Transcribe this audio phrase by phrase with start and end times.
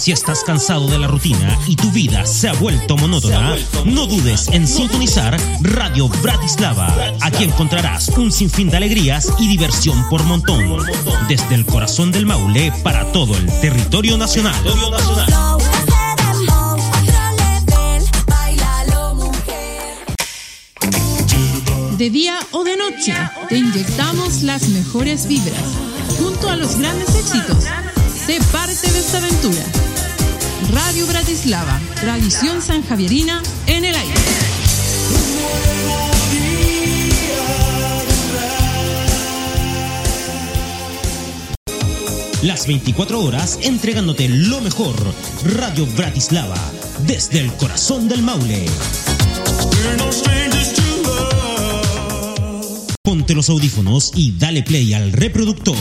[0.00, 4.48] Si estás cansado de la rutina y tu vida se ha vuelto monótona, no dudes
[4.48, 7.12] en sintonizar Radio Bratislava.
[7.20, 10.86] Aquí encontrarás un sinfín de alegrías y diversión por montón.
[11.28, 14.56] Desde el corazón del Maule para todo el territorio nacional.
[21.98, 23.14] De día o de noche,
[23.50, 25.60] te inyectamos las mejores vibras.
[26.18, 27.64] Junto a los grandes éxitos,
[28.26, 29.89] sé parte de esta aventura.
[30.72, 34.14] Radio Bratislava, tradición sanjavierina en el aire.
[42.42, 44.94] Las 24 horas entregándote lo mejor.
[45.44, 46.56] Radio Bratislava,
[47.06, 48.64] desde el corazón del Maule.
[53.02, 55.76] Ponte los audífonos y dale play al reproductor,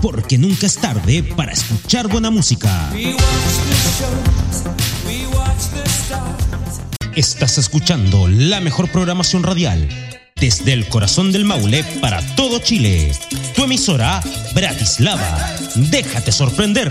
[0.00, 2.90] porque nunca es tarde para escuchar buena música.
[7.16, 9.88] Estás escuchando la mejor programación radial
[10.40, 13.12] desde el corazón del Maule para todo Chile.
[13.54, 14.22] Tu emisora,
[14.54, 15.54] Bratislava.
[15.74, 16.90] Déjate sorprender.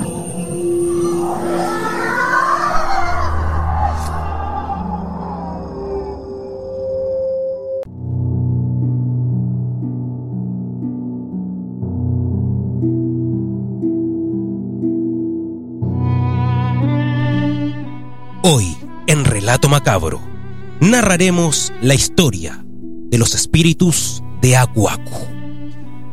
[21.11, 22.63] La historia
[23.09, 25.27] de los espíritus de Acuacu.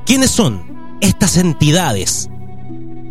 [0.05, 0.61] ¿Quiénes son
[1.01, 2.29] estas entidades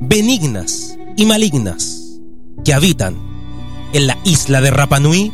[0.01, 2.19] benignas y malignas
[2.65, 3.15] que habitan
[3.93, 5.31] en la isla de Rapanui?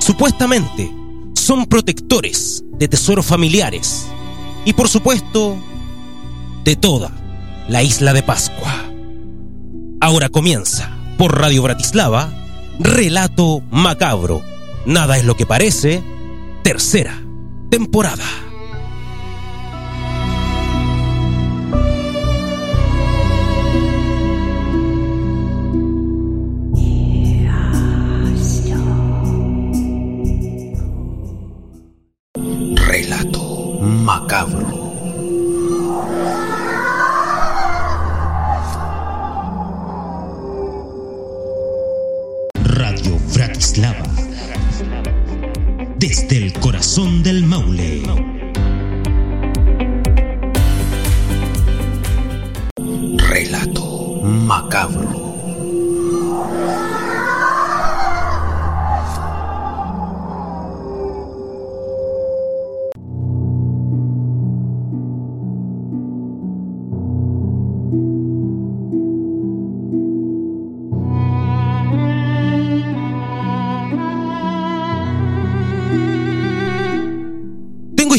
[0.00, 0.92] Supuestamente
[1.34, 4.08] son protectores de tesoros familiares
[4.64, 5.56] y por supuesto
[6.64, 7.12] de toda
[7.68, 8.84] la isla de Pascua.
[10.00, 12.41] Ahora comienza por Radio Bratislava,
[12.82, 14.42] Relato Macabro.
[14.86, 16.02] Nada es lo que parece,
[16.64, 17.22] tercera
[17.70, 18.24] temporada.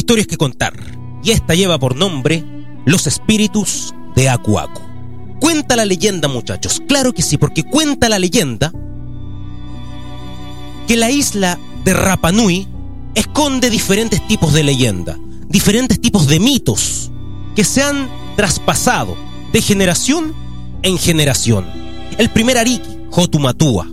[0.04, 0.74] Historias que contar
[1.22, 2.44] y esta lleva por nombre
[2.84, 4.82] Los espíritus de Acuacu.
[5.40, 6.82] Cuenta la leyenda, muchachos.
[6.86, 8.70] Claro que sí, porque cuenta la leyenda
[10.86, 12.68] que la isla de Rapanui
[13.14, 17.10] esconde diferentes tipos de leyenda, diferentes tipos de mitos
[17.56, 19.16] que se han traspasado
[19.54, 20.34] de generación
[20.82, 21.64] en generación.
[22.18, 23.88] El primer Ariki, Hotumatua,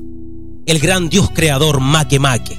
[0.65, 2.57] el gran dios creador Make Make,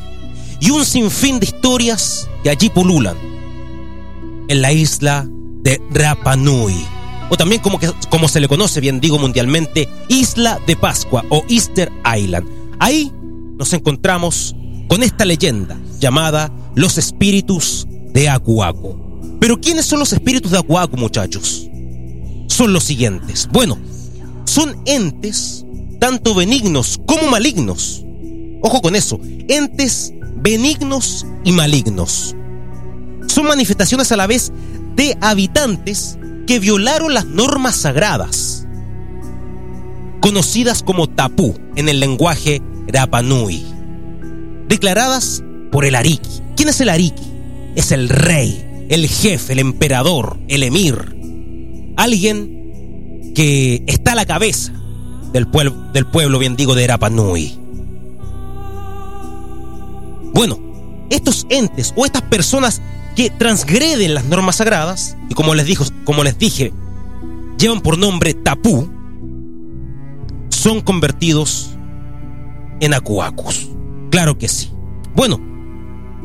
[0.58, 3.31] y un sinfín de historias que allí pululan
[4.48, 5.28] en la isla
[5.62, 6.75] de Rapanui,
[7.31, 11.44] o también como, que, como se le conoce bien digo mundialmente, Isla de Pascua o
[11.49, 12.46] Easter Island.
[12.78, 13.11] Ahí
[13.56, 14.55] nos encontramos
[14.88, 18.99] con esta leyenda llamada Los Espíritus de Acuaco.
[19.40, 21.69] Pero ¿quiénes son los espíritus de Acuaco, muchachos?
[22.49, 23.49] Son los siguientes.
[23.50, 23.78] Bueno,
[24.44, 25.64] son entes
[25.99, 28.05] tanto benignos como malignos.
[28.62, 29.19] Ojo con eso,
[29.49, 32.37] entes benignos y malignos.
[33.26, 34.52] Son manifestaciones a la vez
[34.94, 38.66] de habitantes que violaron las normas sagradas,
[40.20, 43.64] conocidas como tapú en el lenguaje Rapanui,
[44.69, 46.42] declaradas por el Ariki.
[46.56, 47.24] ¿Quién es el Ariki?
[47.74, 51.22] Es el rey, el jefe, el emperador, el emir
[51.96, 54.72] alguien que está a la cabeza
[55.32, 57.58] del, pueblo, del pueblo, bien digo, de Rapa Nui.
[60.34, 60.58] Bueno,
[61.10, 62.80] estos entes o estas personas
[63.14, 66.73] que transgreden las normas sagradas, y como les, dijo, como les dije,
[67.59, 68.88] llevan por nombre Tapú,
[70.49, 71.70] son convertidos
[72.81, 73.69] en acuacus.
[74.11, 74.70] Claro que sí.
[75.14, 75.41] Bueno,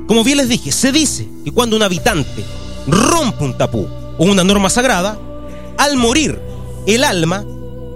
[0.08, 2.44] como bien les dije, se dice que cuando un habitante
[2.88, 3.88] rompe un tapú
[4.18, 5.20] o una norma sagrada,
[5.78, 6.40] al morir
[6.86, 7.44] el alma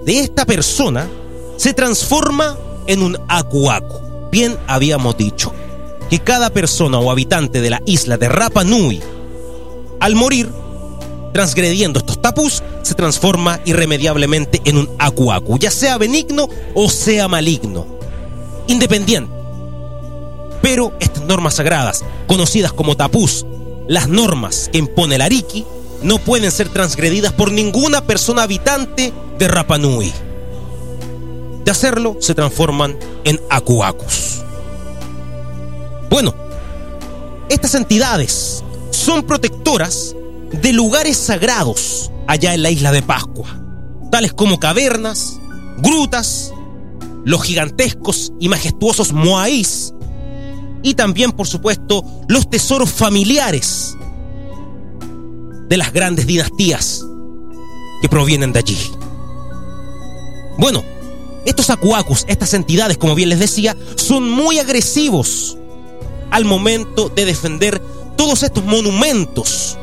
[0.06, 1.08] de esta persona
[1.58, 2.58] se transforma
[2.88, 4.30] en un acuacu.
[4.32, 5.54] Bien habíamos dicho
[6.12, 9.02] que cada persona o habitante de la isla de Rapa Nui,
[10.02, 10.52] al morir,
[11.32, 17.86] transgrediendo estos tapús, se transforma irremediablemente en un acuacu, ya sea benigno o sea maligno,
[18.68, 19.32] independiente.
[20.62, 23.46] Pero estas normas sagradas, conocidas como tapús,
[23.88, 25.66] las normas que impone el Ariki,
[26.04, 30.12] no pueden ser transgredidas por ninguna persona habitante de Rapa Nui.
[31.64, 34.41] De hacerlo, se transforman en acuacus.
[36.12, 36.36] Bueno,
[37.48, 40.14] estas entidades son protectoras
[40.62, 43.48] de lugares sagrados allá en la isla de Pascua,
[44.12, 45.40] tales como cavernas,
[45.78, 46.54] grutas,
[47.24, 49.94] los gigantescos y majestuosos moaís
[50.84, 53.96] y también, por supuesto, los tesoros familiares
[55.70, 57.06] de las grandes dinastías
[58.02, 58.78] que provienen de allí.
[60.58, 60.84] Bueno,
[61.46, 65.58] estos acuacus, estas entidades, como bien les decía, son muy agresivos
[66.32, 67.82] al momento de defender
[68.16, 69.78] todos estos monumentos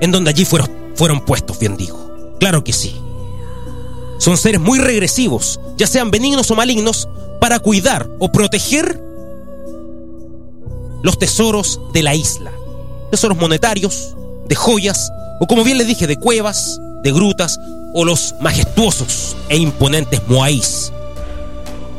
[0.00, 2.34] en donde allí fueron, fueron puestos, bien digo.
[2.40, 3.00] Claro que sí.
[4.18, 7.08] Son seres muy regresivos, ya sean benignos o malignos,
[7.40, 9.00] para cuidar o proteger
[11.02, 12.50] los tesoros de la isla.
[13.10, 14.14] Tesoros monetarios,
[14.48, 17.58] de joyas, o como bien les dije, de cuevas, de grutas,
[17.94, 20.92] o los majestuosos e imponentes moáis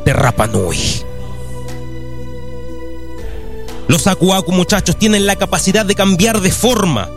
[0.04, 1.07] de Rapa Nui.
[3.88, 7.08] Los Akuaku, muchachos, tienen la capacidad de cambiar de forma,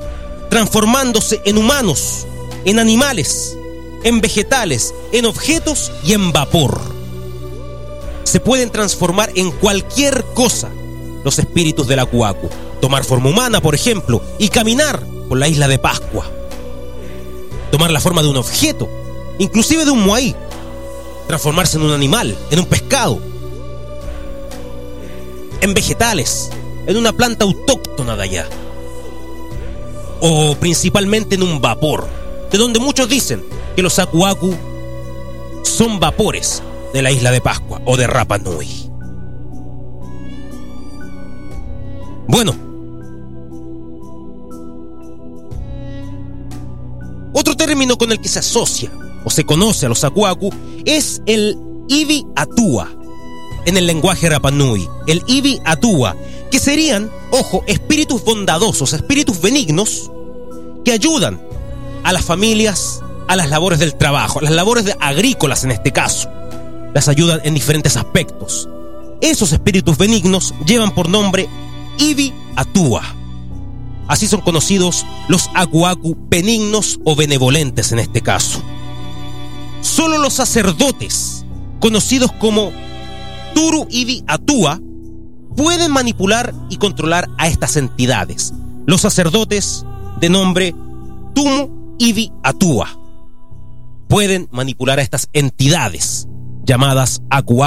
[0.50, 2.26] transformándose en humanos,
[2.64, 3.58] en animales,
[4.06, 6.80] en vegetales, en objetos y en vapor.
[8.24, 10.70] Se pueden transformar en cualquier cosa
[11.26, 12.50] los espíritus del Akuaku.
[12.80, 16.26] Tomar forma humana, por ejemplo, y caminar por la isla de Pascua.
[17.70, 18.88] Tomar la forma de un objeto,
[19.40, 20.34] inclusive de un moai.
[21.28, 23.20] Transformarse en un animal, en un pescado,
[25.62, 26.50] en vegetales,
[26.88, 28.50] en una planta autóctona de allá.
[30.22, 32.08] O principalmente en un vapor,
[32.52, 33.44] de donde muchos dicen
[33.76, 34.54] que los Akuaku
[35.64, 36.62] son vapores
[36.94, 38.90] de la isla de Pascua o de Rapa Nui.
[42.28, 42.56] Bueno,
[47.34, 48.92] otro término con el que se asocia
[49.26, 50.50] o se conoce a los Akuaku
[50.86, 51.58] es el
[51.88, 52.90] Ibi Atua
[53.66, 54.88] en el lenguaje Rapanui.
[55.08, 56.16] El Ibi Atua
[56.52, 60.12] que serían, ojo, espíritus bondadosos, espíritus benignos,
[60.86, 61.42] que ayudan
[62.04, 63.02] a las familias
[63.32, 66.30] a las labores del trabajo, a las labores agrícolas en este caso.
[66.94, 68.68] Las ayudan en diferentes aspectos.
[69.22, 71.48] Esos espíritus benignos llevan por nombre
[71.98, 73.04] Ibi Atua.
[74.10, 78.62] Así son conocidos los Akuaku benignos o benevolentes en este caso.
[79.80, 81.46] Solo los sacerdotes,
[81.80, 82.74] conocidos como
[83.54, 84.82] Turu Ibi Atua,
[85.56, 88.54] pueden manipular y controlar a estas entidades.
[88.86, 89.86] Los sacerdotes
[90.20, 90.76] de nombre
[91.34, 92.90] Tumu Ibi Atua
[94.08, 96.28] pueden manipular a estas entidades
[96.66, 97.64] llamadas Aku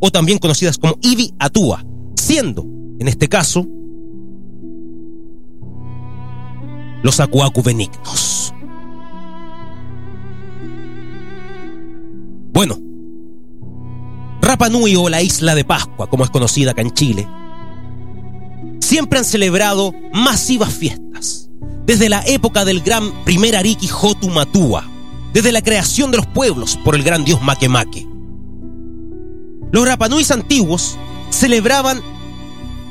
[0.00, 1.84] o también conocidas como Ibi Atua,
[2.16, 2.66] siendo,
[2.98, 3.66] en este caso,
[7.02, 8.52] los Aku benignos.
[12.52, 12.78] Bueno,
[14.44, 17.26] Rapa Nui o la isla de Pascua, como es conocida acá en Chile,
[18.78, 21.48] siempre han celebrado masivas fiestas,
[21.86, 24.86] desde la época del gran primer Ariki Jotu Matua,
[25.32, 28.06] desde la creación de los pueblos por el gran dios Makemake.
[29.72, 30.98] Los Rapanuis antiguos
[31.30, 32.02] celebraban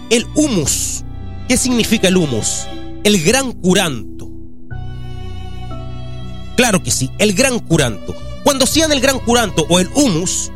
[0.09, 1.03] el humus.
[1.47, 2.65] ¿Qué significa el humus?
[3.03, 4.27] El gran curanto.
[6.57, 8.15] Claro que sí, el gran curanto.
[8.43, 10.51] Cuando hacían el gran curanto o el humus,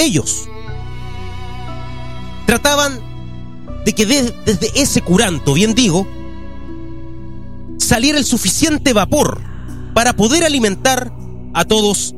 [0.00, 0.48] ellos
[2.46, 3.00] trataban
[3.84, 6.06] de que desde ese curanto, bien digo,
[7.78, 9.40] saliera el suficiente vapor
[9.94, 11.12] para poder alimentar
[11.54, 12.14] a todos,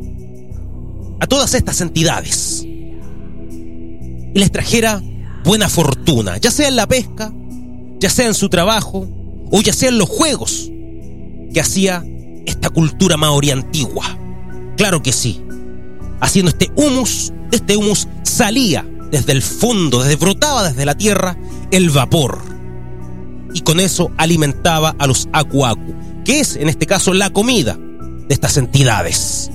[1.20, 2.62] a todas estas entidades.
[2.64, 5.02] Y les trajera
[5.44, 7.32] buena fortuna, ya sea en la pesca,
[7.98, 9.08] ya sea en su trabajo,
[9.50, 10.70] o ya sea en los juegos
[11.52, 12.04] que hacía
[12.46, 14.18] esta cultura maori antigua.
[14.76, 15.42] Claro que sí.
[16.22, 21.36] Haciendo este humus, este humus salía desde el fondo, desde brotaba desde la tierra
[21.72, 22.38] el vapor.
[23.52, 25.64] Y con eso alimentaba a los aku,
[26.24, 29.50] que es en este caso la comida de estas entidades.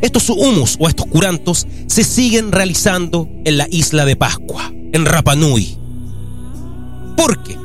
[0.00, 5.34] Estos humus o estos curantos se siguen realizando en la isla de Pascua, en Rapa
[5.34, 5.76] Nui.
[7.16, 7.58] Porque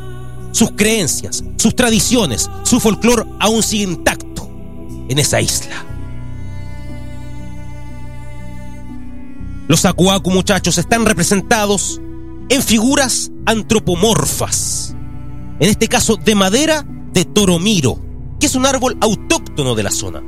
[0.51, 4.49] sus creencias, sus tradiciones, su folclore aún sigue intacto
[5.09, 5.90] en esa isla.
[9.71, 12.01] Los acuacu muchachos están representados
[12.49, 14.93] en figuras antropomorfas.
[15.61, 17.97] En este caso de madera de toromiro,
[18.37, 20.21] que es un árbol autóctono de la zona.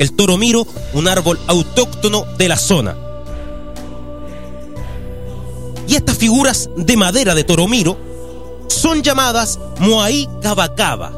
[0.00, 2.96] El toromiro, un árbol autóctono de la zona.
[5.86, 7.96] Y estas figuras de madera de toromiro
[8.66, 11.12] son llamadas Moai Kabakaba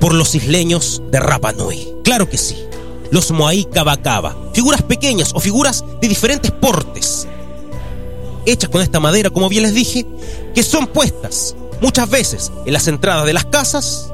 [0.00, 1.94] por los isleños de Rapa Nui.
[2.02, 2.56] Claro que sí,
[3.14, 7.28] los Moai Kabakaba, figuras pequeñas o figuras de diferentes portes,
[8.44, 10.04] hechas con esta madera, como bien les dije,
[10.52, 14.10] que son puestas muchas veces en las entradas de las casas,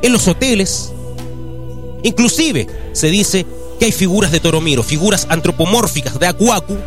[0.00, 0.90] en los hoteles,
[2.02, 3.44] inclusive se dice
[3.78, 6.78] que hay figuras de Toromiro, figuras antropomórficas de Akuaku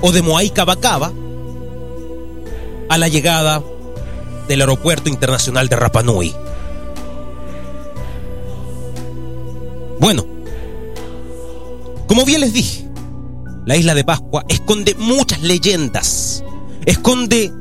[0.00, 1.12] o de Moai Kabakaba,
[2.88, 3.62] a la llegada
[4.48, 6.02] del aeropuerto internacional de Rapa
[10.00, 10.24] Bueno,
[12.06, 12.88] como bien les dije,
[13.66, 16.44] la isla de Pascua esconde muchas leyendas,
[16.86, 17.52] esconde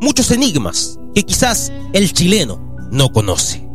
[0.00, 2.60] muchos enigmas que quizás el chileno
[2.90, 3.66] no conoce.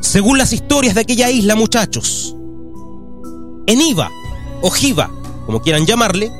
[0.00, 2.34] Según las historias de aquella isla, muchachos,
[3.66, 4.10] Eniva
[4.62, 5.10] o Jiva,
[5.46, 6.32] como quieran llamarle,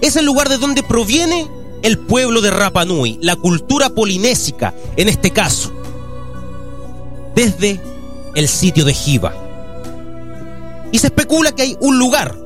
[0.00, 1.48] es el lugar de donde proviene
[1.82, 5.72] el pueblo de Rapa Nui, la cultura polinésica en este caso,
[7.34, 7.80] desde
[8.36, 9.34] el sitio de Jiva.
[10.92, 12.36] Y se especula que hay un lugar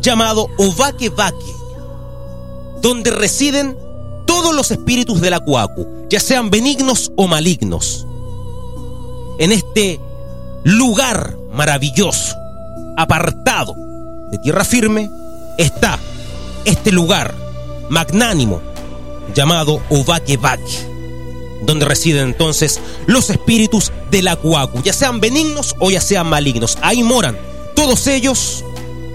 [0.00, 1.54] llamado Ovake Vake,
[2.80, 3.76] donde residen
[4.26, 8.06] todos los espíritus del Acuacu, ya sean benignos o malignos.
[9.38, 10.00] En este
[10.64, 12.34] lugar maravilloso,
[12.96, 13.76] apartado
[14.30, 15.10] de tierra firme,
[15.58, 15.98] está
[16.64, 17.34] este lugar
[17.90, 18.60] magnánimo
[19.34, 20.88] llamado Ovake Vake,
[21.66, 26.78] donde residen entonces los espíritus del Acuacu, ya sean benignos o ya sean malignos.
[26.82, 27.38] Ahí moran
[27.74, 28.64] todos ellos,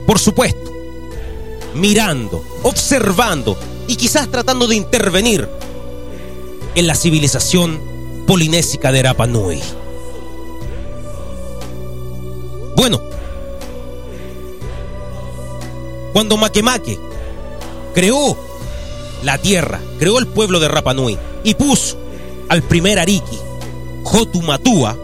[0.05, 0.71] por supuesto,
[1.73, 3.57] mirando, observando
[3.87, 5.49] y quizás tratando de intervenir
[6.75, 7.79] en la civilización
[8.25, 9.61] polinésica de Rapa Nui.
[12.75, 13.01] Bueno,
[16.13, 16.99] cuando Makemake
[17.93, 18.37] creó
[19.23, 21.97] la tierra, creó el pueblo de Rapa Nui y puso
[22.49, 23.37] al primer Ariki,
[24.03, 24.97] Jotumatua,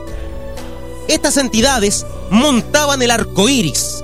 [1.07, 4.03] estas entidades montaban el arco iris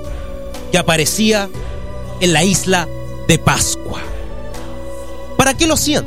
[0.72, 1.48] que aparecía
[2.20, 2.88] en la isla
[3.28, 4.00] de Pascua.
[5.36, 6.04] ¿Para qué lo hacían?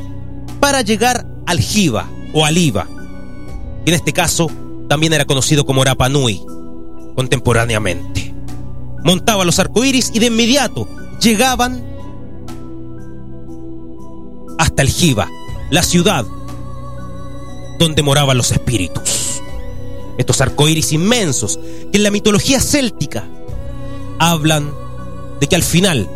[0.60, 2.86] Para llegar al Jiva o Aliva,
[3.84, 4.50] que en este caso
[4.88, 6.44] también era conocido como Rapa Nui
[7.16, 8.34] contemporáneamente.
[9.04, 10.86] Montaban los arcoíris y de inmediato
[11.20, 11.82] llegaban
[14.58, 15.28] hasta el Jiva,
[15.70, 16.26] la ciudad
[17.80, 19.42] donde moraban los espíritus.
[20.18, 21.58] Estos arcoíris inmensos
[21.90, 23.26] que en la mitología céltica
[24.18, 24.70] hablan
[25.40, 26.08] de que al final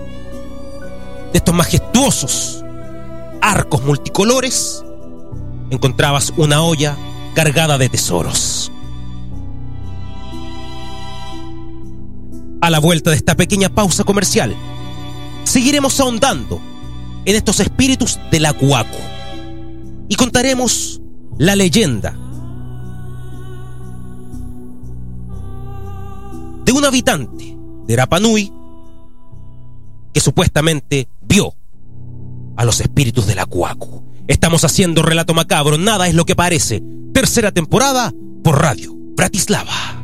[1.33, 2.63] de estos majestuosos
[3.41, 4.85] arcos multicolores
[5.71, 6.97] encontrabas una olla
[7.35, 8.71] cargada de tesoros.
[12.61, 14.55] A la vuelta de esta pequeña pausa comercial,
[15.45, 16.61] seguiremos ahondando
[17.25, 18.99] en estos espíritus del Acuaco
[20.09, 21.01] y contaremos
[21.39, 22.17] la leyenda
[26.65, 28.53] de un habitante de Rapanui
[30.13, 31.55] que supuestamente vio
[32.57, 34.05] a los espíritus del Acuaco.
[34.29, 36.83] Estamos haciendo relato macabro, nada es lo que parece.
[37.13, 38.13] Tercera temporada
[38.43, 40.04] por Radio Bratislava.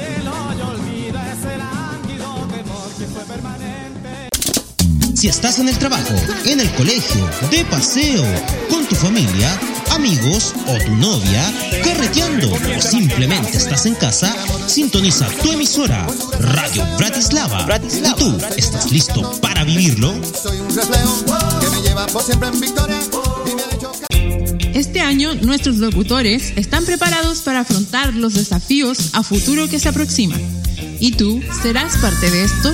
[5.21, 8.23] Si estás en el trabajo, en el colegio, de paseo,
[8.71, 9.55] con tu familia,
[9.91, 11.43] amigos o tu novia,
[11.83, 14.35] carreteando o simplemente estás en casa,
[14.65, 16.07] sintoniza tu emisora
[16.39, 17.67] Radio Bratislava.
[18.03, 20.11] ¿Y tú estás listo para vivirlo?
[24.73, 30.41] Este año nuestros locutores están preparados para afrontar los desafíos a futuro que se aproximan.
[30.99, 32.73] ¿Y tú serás parte de esto?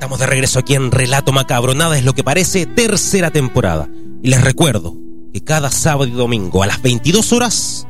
[0.00, 1.74] Estamos de regreso aquí en Relato Macabro.
[1.74, 3.86] Nada es lo que parece, tercera temporada.
[4.22, 4.96] Y les recuerdo
[5.30, 7.86] que cada sábado y domingo a las 22 horas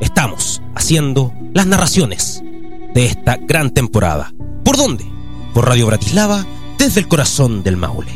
[0.00, 2.40] estamos haciendo las narraciones
[2.94, 4.32] de esta gran temporada.
[4.64, 5.04] ¿Por dónde?
[5.52, 6.46] Por Radio Bratislava,
[6.78, 8.12] desde el corazón del Maule.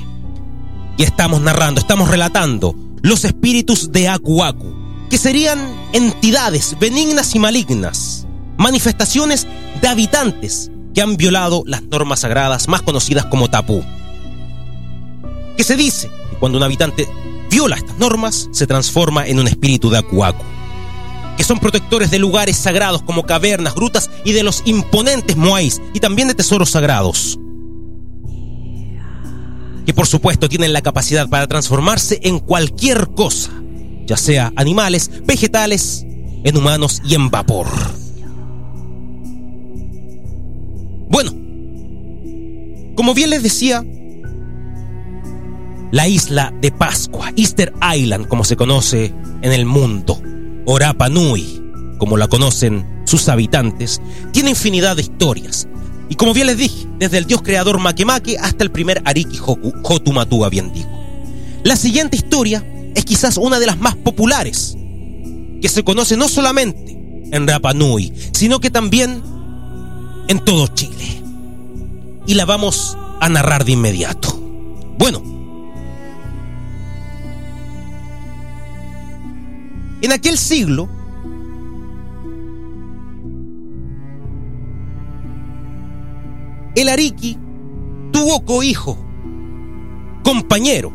[0.97, 4.73] Y estamos narrando, estamos relatando los espíritus de Aku Aku,
[5.11, 5.59] que serían
[5.93, 9.49] entidades benignas y malignas, manifestaciones
[9.83, 13.85] de habitantes que han violado las normas sagradas más conocidas como tapú.
[15.57, 17.09] Que se dice que cuando un habitante
[17.51, 20.23] viola estas normas, se transforma en un espíritu de Aku
[21.41, 26.01] que son protectores de lugares sagrados como cavernas, grutas y de los imponentes moais y
[26.01, 27.39] también de tesoros sagrados.
[29.87, 33.53] Que por supuesto tienen la capacidad para transformarse en cualquier cosa,
[34.05, 36.05] ya sea animales, vegetales,
[36.45, 37.69] en humanos y en vapor.
[41.11, 41.33] Bueno,
[42.95, 43.85] como bien les decía,
[45.91, 50.23] la isla de Pascua, Easter Island como se conoce en el mundo,
[50.67, 51.63] o Rapa Nui,
[51.99, 55.67] como la conocen sus habitantes, tiene infinidad de historias.
[56.09, 59.73] Y como bien les dije, desde el dios creador Makemake hasta el primer Ariki Hoku,
[59.83, 60.91] Hotumatua, bien digo.
[61.65, 64.77] La siguiente historia es quizás una de las más populares,
[65.61, 66.93] que se conoce no solamente
[67.33, 69.23] en Rapa Nui, sino que también
[70.31, 71.23] en todo Chile.
[72.27, 74.29] Y la vamos a narrar de inmediato.
[74.97, 75.23] Bueno,
[80.03, 80.89] En aquel siglo,
[86.75, 87.37] el Ariki
[88.11, 88.97] tuvo cohijo,
[90.25, 90.91] compañero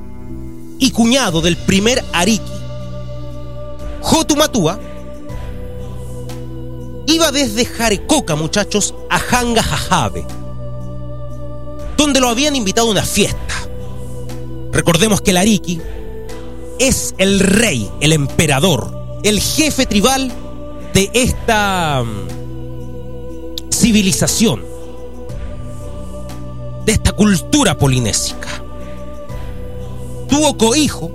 [0.80, 2.52] y cuñado del primer Ariki.
[4.02, 4.80] Jotumatua
[7.08, 10.26] iba desde Jarecoca, muchachos, a Hanga Jajabe,
[11.98, 13.54] donde lo habían invitado a una fiesta.
[14.72, 15.82] Recordemos que el Ariki
[16.80, 20.32] es el rey, el emperador, el jefe tribal
[20.94, 24.64] de esta mm, civilización,
[26.86, 28.50] de esta cultura polinésica.
[30.28, 31.12] Tuvo cohijo,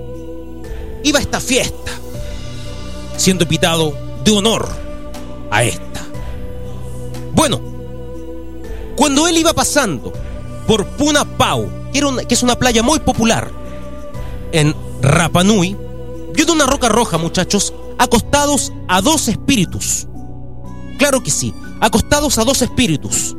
[1.03, 1.93] iba a esta fiesta,
[3.17, 3.93] siendo invitado
[4.25, 4.90] de honor
[5.51, 6.07] a esta.
[7.35, 7.61] Bueno,
[8.97, 10.13] cuando él iba pasando
[10.67, 13.51] por Puna Pau, que, es una playa muy popular
[14.53, 15.77] en Rapa Nui,
[16.35, 20.07] vio de una roca roja, muchachos, acostados a dos espíritus.
[20.99, 23.37] Claro que sí, acostados a dos espíritus,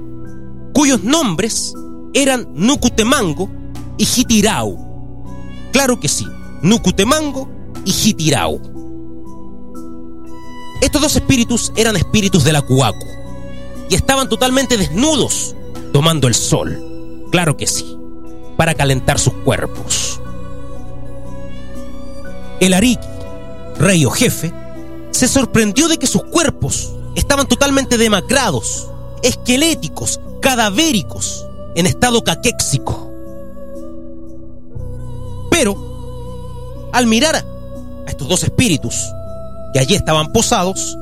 [0.74, 1.74] cuyos nombres
[2.13, 3.50] eran Nucutemango
[3.97, 4.78] y Hitirau.
[5.71, 6.28] Claro que sí,
[6.62, 7.50] Nucutemango
[7.86, 8.81] y Hitirau.
[10.82, 13.06] Estos dos espíritus eran espíritus de la Cuacu
[13.88, 15.56] y estaban totalmente desnudos,
[15.94, 17.28] tomando el sol.
[17.32, 17.98] Claro que sí,
[18.58, 20.20] para calentar sus cuerpos.
[22.60, 23.08] El Ariki,
[23.78, 24.52] rey o jefe,
[25.12, 28.88] se sorprendió de que sus cuerpos estaban totalmente demacrados,
[29.22, 33.12] esqueléticos, cadavéricos, en estado caquéxico.
[35.52, 39.12] Pero, al mirar a estos dos espíritus
[39.73, 40.97] que allí estaban posados,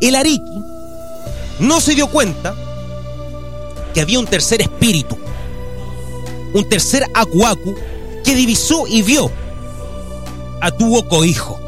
[0.00, 0.62] el Ariki
[1.58, 2.54] no se dio cuenta
[3.94, 5.16] que había un tercer espíritu,
[6.54, 7.74] un tercer Akuaku
[8.24, 9.30] que divisó y vio
[10.60, 11.58] a tu hijo.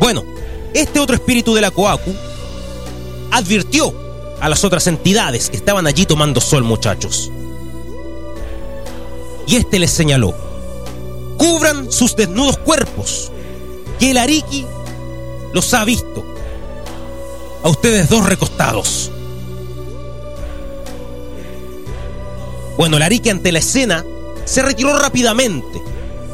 [0.00, 0.24] Bueno,
[0.74, 1.70] Este otro espíritu de la
[3.30, 3.94] advirtió
[4.40, 7.30] a las otras entidades que estaban allí tomando sol, muchachos.
[9.46, 10.34] Y este les señaló,
[11.42, 13.32] cubran sus desnudos cuerpos,
[13.98, 14.64] que el Ariki
[15.52, 16.24] los ha visto.
[17.64, 19.10] A ustedes dos recostados.
[22.76, 24.04] Bueno, el Ariki ante la escena
[24.44, 25.82] se retiró rápidamente,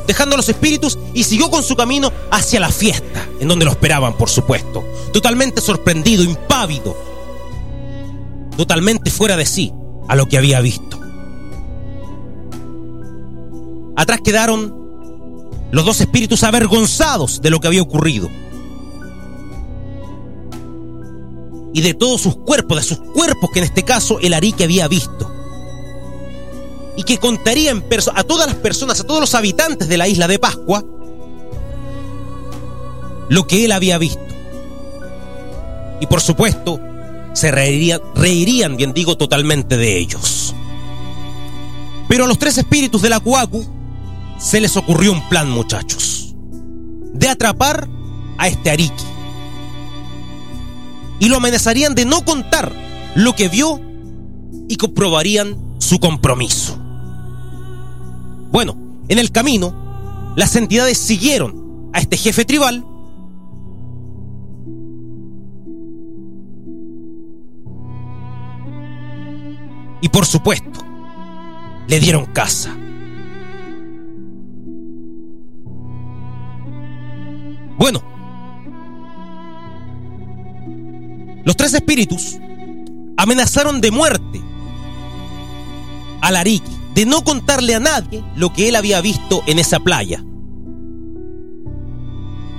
[0.07, 3.71] dejando a los espíritus y siguió con su camino hacia la fiesta, en donde lo
[3.71, 6.95] esperaban, por supuesto, totalmente sorprendido, impávido,
[8.59, 9.73] totalmente fuera de sí
[10.07, 11.01] a lo que había visto.
[13.97, 14.78] Atrás quedaron
[15.71, 18.29] los dos espíritus avergonzados de lo que había ocurrido.
[21.75, 24.89] Y de todos sus cuerpos, de sus cuerpos que en este caso el Arique había
[24.89, 25.31] visto
[26.97, 27.73] y que contaría
[28.15, 30.85] a todas las personas, a todos los habitantes de la isla de Pascua,
[33.29, 34.21] lo que él había visto.
[36.01, 36.81] Y por supuesto,
[37.35, 40.57] se reirían, reirían, bien digo, totalmente de ellos.
[42.09, 43.65] Pero a los tres espíritus de la Cuacu
[44.39, 46.35] se les ocurrió un plan, muchachos,
[47.13, 47.89] de atrapar
[48.39, 49.05] a este Ariki.
[51.21, 52.73] Y lo amenazarían de no contar
[53.15, 53.81] lo que vio
[54.69, 56.79] y comprobarían su compromiso.
[58.53, 58.77] Bueno,
[59.09, 62.85] en el camino, las entidades siguieron a este jefe tribal
[70.01, 70.81] y por supuesto,
[71.89, 72.77] le dieron casa.
[77.79, 78.03] Bueno,
[81.45, 82.37] los tres espíritus
[83.17, 84.43] amenazaron de muerte
[86.21, 90.25] al Ariki de no contarle a nadie lo que él había visto en esa playa.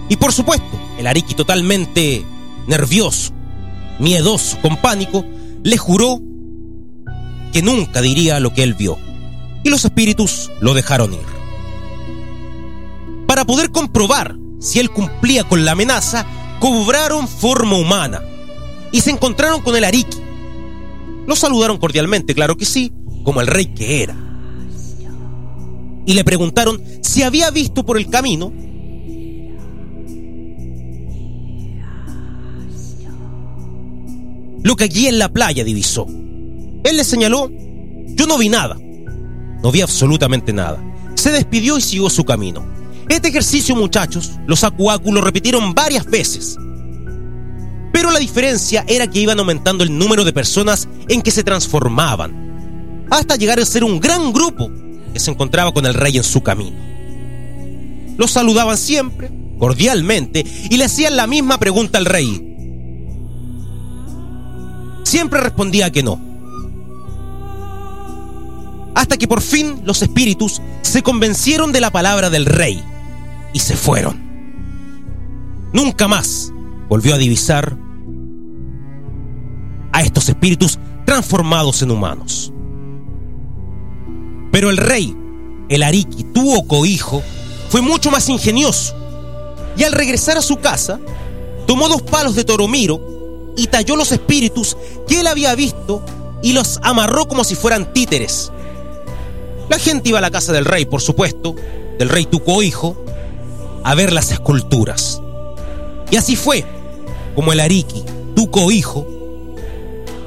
[0.08, 2.26] Y por supuesto, el Ariki totalmente
[2.68, 3.34] nervioso,
[4.00, 5.26] miedoso, con pánico,
[5.64, 6.22] le juró
[7.52, 8.98] que nunca diría lo que él vio.
[9.64, 11.20] Y los espíritus lo dejaron ir.
[13.28, 16.26] Para poder comprobar si él cumplía con la amenaza,
[16.60, 18.22] cobraron forma humana
[18.92, 20.18] y se encontraron con el Ariki.
[21.28, 22.92] Lo saludaron cordialmente, claro que sí,
[23.24, 24.16] como el rey que era
[26.10, 28.52] y le preguntaron si había visto por el camino
[34.64, 36.08] lo que allí en la playa divisó.
[36.84, 37.52] Él le señaló,
[38.08, 38.76] yo no vi nada,
[39.62, 40.84] no vi absolutamente nada.
[41.14, 42.66] Se despidió y siguió su camino.
[43.10, 46.56] Este ejercicio, muchachos, los acuáculos lo repitieron varias veces.
[47.92, 53.08] Pero la diferencia era que iban aumentando el número de personas en que se transformaban,
[53.10, 54.70] hasta llegar a ser un gran grupo
[55.12, 56.78] que se encontraba con el rey en su camino.
[58.16, 62.46] Lo saludaban siempre, cordialmente, y le hacían la misma pregunta al rey.
[65.02, 66.22] Siempre respondía que no.
[68.94, 72.84] Hasta que por fin los espíritus se convencieron de la palabra del rey
[73.54, 74.30] y se fueron.
[75.74, 76.52] Nunca más
[76.88, 77.78] volvió a divisar
[79.92, 82.52] a estos espíritus transformados en humanos.
[84.52, 85.16] Pero el rey,
[85.70, 87.22] el Ariki, tuvo cohijo,
[87.70, 88.96] fue mucho más ingenioso.
[89.78, 91.00] Y al regresar a su casa,
[91.68, 94.76] tomó dos palos de toromiro y talló los espíritus
[95.08, 96.04] que él había visto
[96.42, 98.52] y los amarró como si fueran títeres.
[99.70, 101.56] La gente iba a la casa del rey, por supuesto,
[102.00, 103.06] del rey tu cohijo,
[103.84, 105.22] a ver las esculturas.
[106.12, 106.66] Y así fue
[107.36, 108.04] como el Ariki,
[108.36, 109.08] tu cohijo,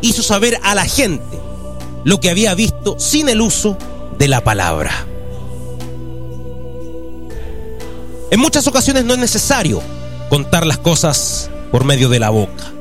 [0.01, 1.39] hizo saber a la gente
[2.05, 3.77] lo que había visto sin el uso
[4.19, 5.07] de la palabra.
[8.31, 9.83] En muchas ocasiones no es necesario
[10.31, 12.73] contar las cosas por medio de la boca,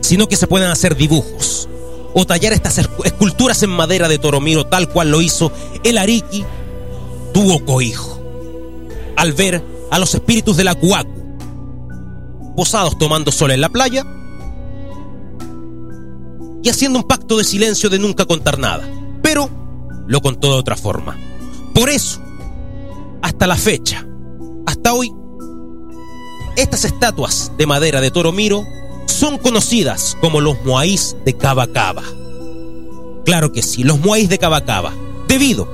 [0.00, 1.68] sino que se pueden hacer dibujos
[2.14, 5.50] o tallar estas esculturas en madera de Toromiro tal cual lo hizo
[5.82, 6.44] el Ariki
[7.32, 8.21] tuvo cohijo
[9.16, 11.22] al ver a los espíritus de la Cuacu
[12.56, 14.04] posados tomando sol en la playa
[16.62, 18.88] y haciendo un pacto de silencio de nunca contar nada.
[19.22, 19.48] Pero
[20.06, 21.16] lo contó de otra forma.
[21.74, 22.20] Por eso,
[23.22, 24.06] hasta la fecha,
[24.66, 25.12] hasta hoy,
[26.56, 28.64] estas estatuas de madera de Toromiro
[29.06, 32.02] son conocidas como los Moáis de Cabacaba.
[33.24, 34.92] Claro que sí, los Moáis de Cabacaba,
[35.28, 35.68] debido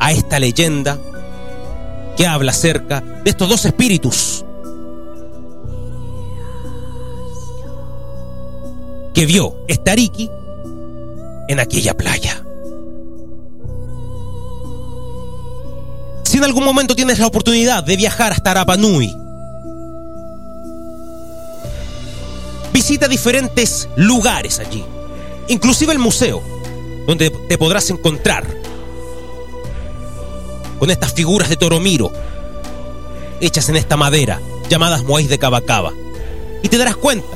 [0.00, 0.98] a esta leyenda
[2.16, 4.44] que habla acerca de estos dos espíritus
[9.14, 10.30] que vio Stariki
[11.48, 12.42] en aquella playa.
[16.24, 19.26] Si en algún momento tienes la oportunidad de viajar hasta Arapa Nui
[22.76, 24.84] Visita diferentes lugares allí,
[25.48, 26.42] inclusive el museo,
[27.06, 28.44] donde te podrás encontrar
[30.78, 32.12] con estas figuras de Toromiro,
[33.40, 35.92] hechas en esta madera, llamadas Moais de Cabacaba.
[36.62, 37.26] Y te darás cuenta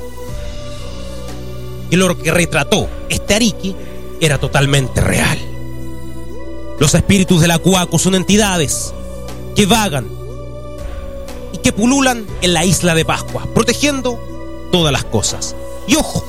[1.90, 3.74] que lo que retrató este Ariki
[4.20, 5.38] era totalmente real.
[6.78, 8.94] Los espíritus del Acuaco son entidades
[9.54, 10.08] que vagan
[11.52, 14.18] y que pululan en la isla de Pascua, protegiendo
[14.72, 15.54] todas las cosas.
[15.86, 16.24] Y ojo,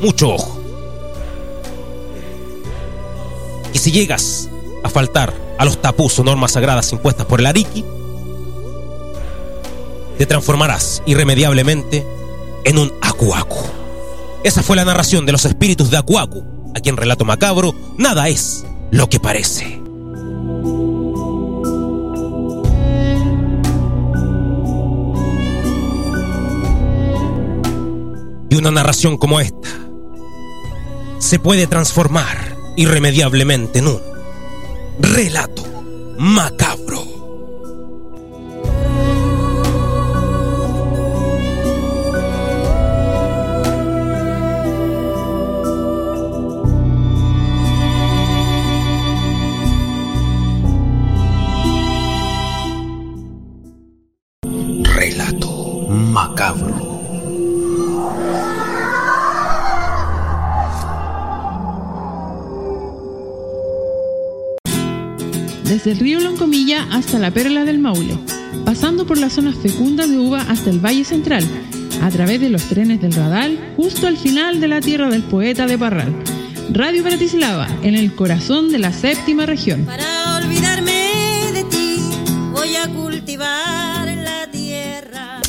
[0.00, 0.60] mucho ojo.
[3.72, 4.48] Y si llegas
[4.82, 7.84] a faltar a los tapus o normas sagradas impuestas por el Ariki,
[10.18, 12.06] te transformarás irremediablemente
[12.64, 13.60] en un Akuaku.
[14.44, 18.64] Esa fue la narración de los espíritus de Akuaku, a quien relato macabro, nada es
[18.90, 19.82] lo que parece.
[28.48, 29.68] Y una narración como esta
[31.18, 34.15] se puede transformar irremediablemente en un
[34.98, 35.62] relato
[36.18, 37.15] macabro.
[65.86, 68.18] Desde el río Loncomilla hasta la Perla del Maule,
[68.64, 71.44] pasando por las zonas fecundas de uva hasta el Valle Central,
[72.02, 75.68] a través de los trenes del Radal, justo al final de la tierra del poeta
[75.68, 76.12] de Parral.
[76.72, 79.84] Radio Bratislava, en el corazón de la séptima región.
[79.84, 82.00] Para olvidarme de ti,
[82.50, 85.40] voy a cultivar la tierra.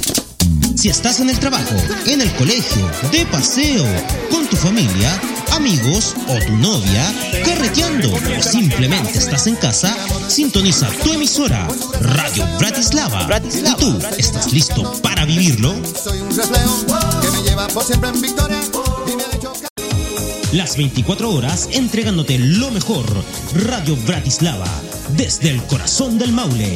[0.76, 1.74] Si estás en el trabajo,
[2.06, 3.84] en el colegio, de paseo,
[4.30, 5.20] con tu familia,
[5.58, 9.96] amigos o tu novia, carreteando o simplemente estás en casa,
[10.28, 11.68] sintoniza tu emisora
[12.00, 13.28] Radio Bratislava.
[13.44, 15.74] ¿Y tú estás listo para vivirlo?
[16.04, 16.86] Soy un reflejo
[17.22, 18.60] que me lleva por siempre en victoria
[19.12, 19.68] y me ha hecho ca-
[20.54, 23.06] Las 24 horas entregándote lo mejor.
[23.56, 24.70] Radio Bratislava,
[25.16, 26.76] desde el corazón del Maule.